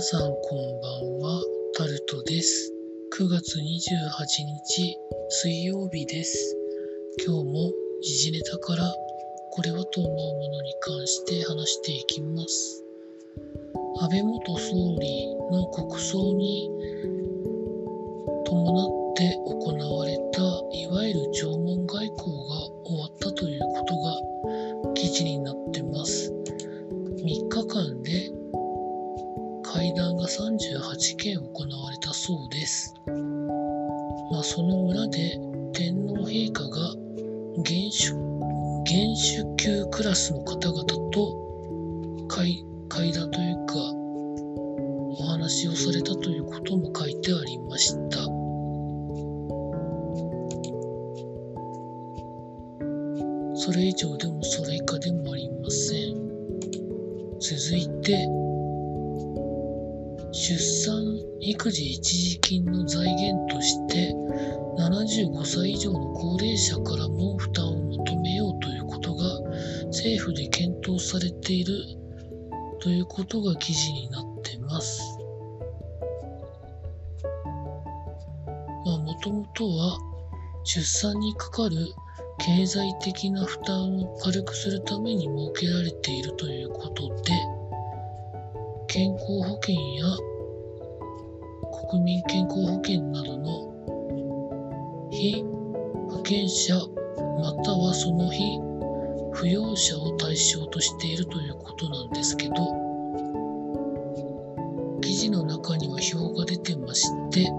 [0.00, 1.42] 皆さんこんばんは、
[1.76, 2.72] タルトです。
[3.18, 3.60] 9月28
[4.46, 4.96] 日
[5.28, 6.56] 水曜日です。
[7.22, 7.70] 今日も
[8.00, 8.94] 時事ネタから
[9.50, 12.82] これはと思うものに関して話していきます。
[14.00, 16.70] 安倍元総理の国葬に
[18.46, 20.40] 伴って行われた
[20.78, 22.54] いわゆる弔問外交が
[22.86, 26.32] 終わったということが記事になってます。
[27.18, 28.39] 3日間で
[29.80, 32.94] 会談が38件行われたそうです。
[34.30, 35.38] まあ、その裏で
[35.72, 36.94] 天皇陛下が
[37.56, 38.12] 元首
[38.84, 43.74] 元首級クラスの方々と会会談というか
[45.18, 48.18] お話をされたということも書いてありました。
[53.56, 56.19] それ以上でもそれ以下でもありません。
[61.50, 64.14] 育児一時金の財源として
[64.78, 69.24] 75歳以上の高齢者からも負担を求めようということが
[69.86, 71.74] 政府で検討されている
[72.80, 75.02] ということが記事になってます。
[78.86, 79.98] まあもともとは
[80.62, 81.74] 出産にかかる
[82.38, 87.32] 経済的な負担を軽くするために設けられているということで
[88.86, 90.29] 健康保険や
[91.90, 95.42] 国民健康保険などの被
[96.08, 96.74] 保険者
[97.42, 98.60] またはその被
[99.34, 102.54] 扶養者を対象としているということなんですけど
[105.00, 107.50] 記事の中には表が出てまして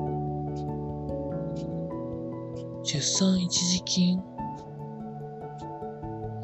[2.83, 4.17] 出産一時金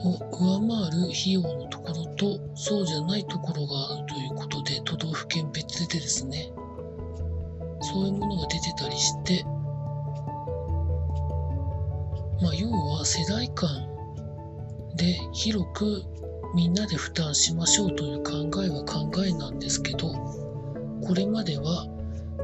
[0.03, 6.51] を上回る費用のところとそうじゃないところがあるということで都道府県別でですね
[7.87, 9.43] そういうものが出てたりして
[12.41, 13.87] まあ要は世代間
[14.95, 16.03] で広く
[16.53, 20.11] みんなで負担しましょうという考えは考えなんですけど
[21.05, 21.85] これまでは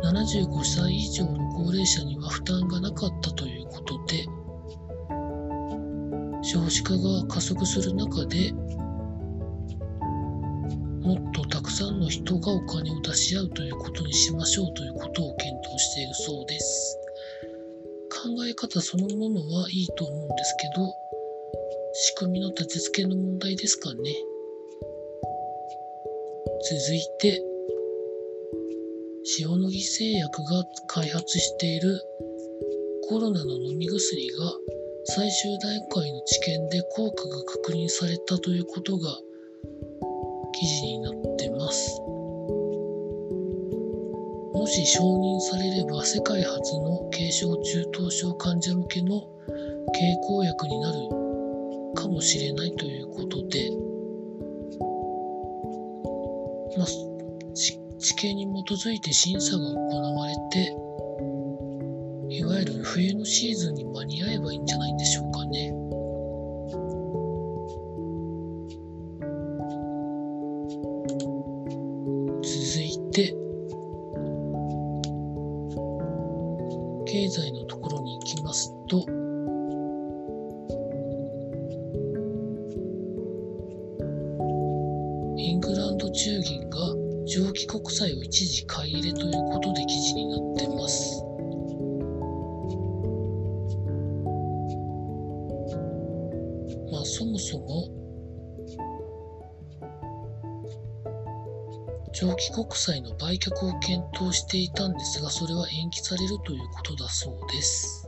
[0.04, 4.26] 75歳以上の高齢者には負担がなかったということで
[6.42, 8.54] 少子化が加速する中で
[11.02, 11.43] もっと
[11.74, 17.00] さんの人がお金を出し合うということにしましょうということを検討しているそうです。
[18.10, 20.94] 考え方そのものはいいと思うんですけど
[21.94, 24.00] 仕組みの立て付けの問題ですかね。
[26.70, 27.42] 続いて
[29.40, 32.00] 塩野義製薬が開発している
[33.10, 34.54] コロナの飲み薬が
[35.06, 39.10] 最終段階の治験で効果が確認されたということが
[40.54, 41.33] 記事になって
[41.64, 42.02] ます。
[44.54, 49.22] もし承認されれば世界初の軽症中等症患者向けの
[49.94, 51.00] 経口薬になる
[51.96, 53.70] かもしれないということで、
[56.78, 56.88] まあ、
[57.56, 60.76] 治験に基づいて審査が行われて、
[62.36, 65.74] いわゆる冬のシーズンに間に合えばいいんじゃないんでしょうかね。
[72.44, 73.34] 続いて、
[77.06, 78.98] 経済のところに行きますと、
[85.38, 86.78] イングランド中銀が
[87.26, 90.53] 蒸気国債を一時買い入れということで記事になって
[102.54, 108.08] 国債の売却を検討していたんですがそれは延期されるということだそうです。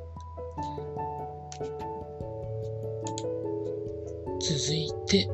[4.39, 5.27] 続いて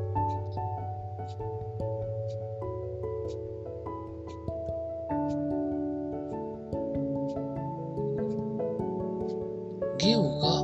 [9.97, 10.63] ゲオが、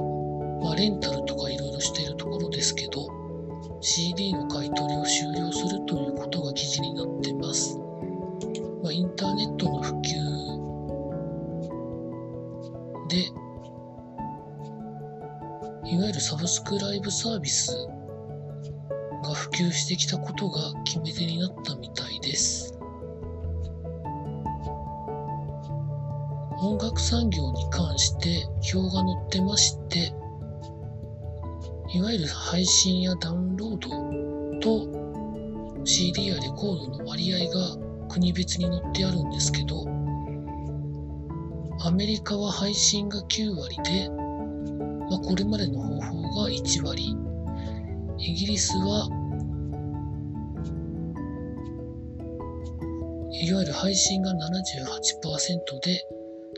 [0.64, 3.10] まあ、レンタルとかいろいろしているところですけど
[3.82, 7.78] CD の買い取りを終了するということが記事になってます、
[8.88, 10.02] まあ、インターネットの普及
[13.10, 13.18] で
[15.92, 17.76] いわゆるサブスクライブサービス
[19.26, 22.80] が普及してきたことが決め手になったみたいです。
[26.62, 30.14] 音楽産業に関して表が載ってまして
[31.94, 33.90] いわゆる配信やダウンロード
[34.62, 37.88] と CD やレコードの割合が
[38.18, 39.86] 国別に載ってあるんですけど、
[41.82, 44.10] アメリカは配信が9割で、
[45.10, 47.16] まあ、これまでの方法が1割、
[48.18, 49.08] イギリスは
[53.32, 54.36] いわゆる配信が78%
[55.86, 56.02] で、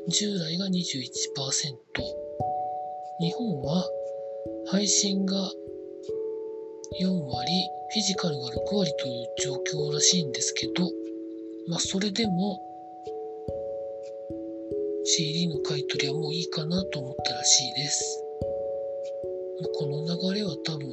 [0.08, 0.72] 従来が21%。
[3.20, 3.86] 日本は
[4.72, 5.36] 配信が
[7.02, 10.90] 4割、フィジカルが6割という状況らしいんですけど、
[11.69, 12.60] まあそれでも
[15.06, 18.24] CD の買い取りはもういいかなと思ったらしいです。
[19.77, 20.92] この流れは多分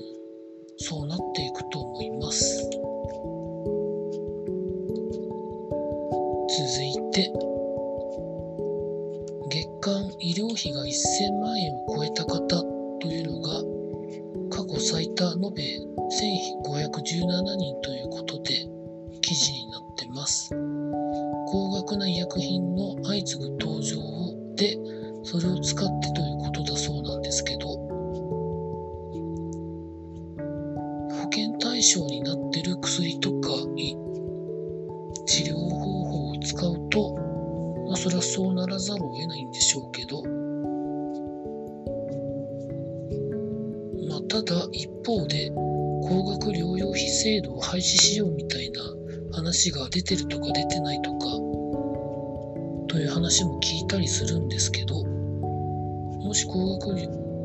[0.79, 2.63] そうなっていくと思います。
[6.49, 7.33] 続いて、
[9.49, 12.41] 月間医療費が1000万円を超えた方
[13.01, 13.63] というのが
[14.51, 15.63] 過去最多延べ
[16.21, 18.69] 1517人ということで
[19.23, 19.86] 記事になって
[20.17, 20.51] ます。
[21.49, 23.97] 高額な医薬品の相次ぐ登場
[24.57, 24.77] で
[25.23, 27.87] それを使ってということだそうなんですけど保
[31.33, 33.49] 険対象になってる薬とか
[35.27, 37.15] 治療方法を使うと、
[37.87, 40.23] まあ、それはそうならざるを得ないんでしょうけど、
[44.09, 45.51] まあ、ただ一方で
[46.09, 48.76] 高額療養費制度を廃止しようみたいな
[49.47, 51.27] 話が出てるとか出てないとか
[52.89, 56.99] という話も聞いたりするんですけどもし高額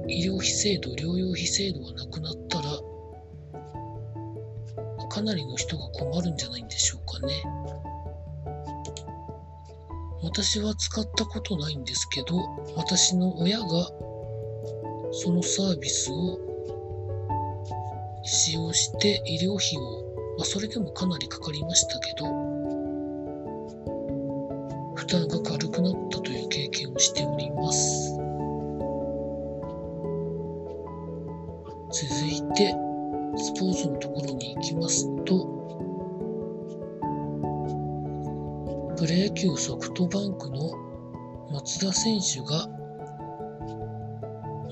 [0.07, 2.69] 医療費制度療養費制度がなくなったら
[5.09, 7.44] かなりの人が困るんじゃないんでしょうかね。
[10.24, 12.36] 私は使ったことないんですけど
[12.75, 13.68] 私の親が
[15.12, 16.39] そのサービスを
[18.24, 20.10] 使用して医療費を、
[20.41, 22.25] まあ、それでもかなりかかりましたけど、
[24.95, 28.15] 負担が軽くなったという経験をしております。
[31.91, 32.73] 続いて、
[33.38, 35.45] スポーツのところに行きますと、
[38.97, 40.71] プロ野球ソフトバンクの
[41.51, 42.67] 松田選手が、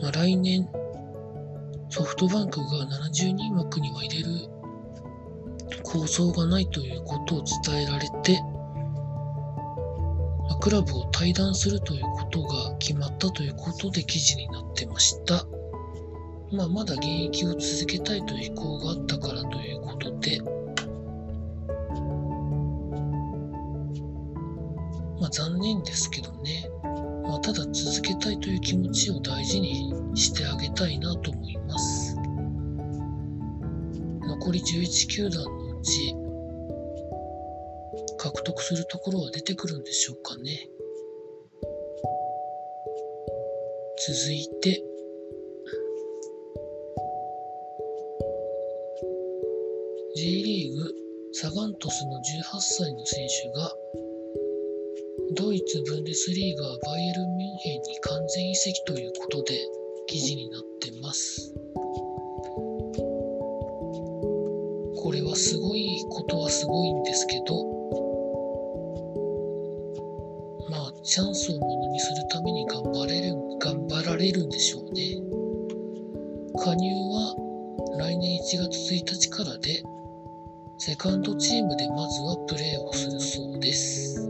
[0.02, 0.68] まあ、来年
[1.90, 2.66] ソフトバンクが
[3.12, 4.59] 70人枠には入れる
[5.84, 8.40] 構想がないということを伝えられて、
[10.60, 15.46] クラブを退団するということが決まったということで記事になってました。
[16.52, 20.42] まあ、まだ現役を続けたいという意向があったからということで、
[25.22, 26.70] まあ、残念ですけどね。
[27.24, 32.18] まあ、ただ続けたいという気持ちを大事にしてあげたいなと思います。
[34.28, 36.16] 残り11球団のうち
[38.18, 40.68] 獲得するところは出てくるんでしょうかね。
[44.08, 44.84] 続いて、
[50.16, 50.94] J リーグ
[51.34, 52.22] サガントスの18
[52.60, 53.74] 歳の選手が
[55.36, 59.58] ドイツ・ブンデスリーガーバイエルン・ミュンヘンに完全移籍ということで
[60.08, 61.54] 記事になってます。
[65.10, 67.56] これはすごいことはすごいんですけど、
[70.70, 75.18] まあ、チャンスをものにするために頑張れる、頑張られるんでしょうね。
[76.64, 77.36] 加入は
[77.98, 79.82] 来年1月1日からで、
[80.78, 84.30] セカンドチームでまずはプレーをするそうです。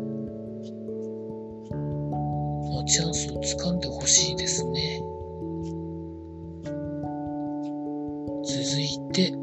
[2.72, 5.02] まあ、チャンスをつかんでほしいですね。
[8.46, 9.34] 続いて、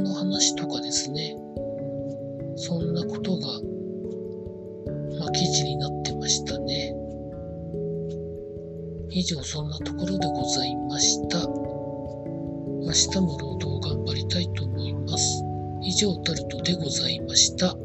[0.00, 1.36] の話とかですね、
[2.56, 3.46] そんなことが、
[5.18, 6.94] まあ、記事になってましたね。
[9.10, 11.38] 以上、そんなところでございました。
[11.38, 15.42] 明日も労働頑張りたいと思います。
[15.82, 17.76] 以上、タルトでございました。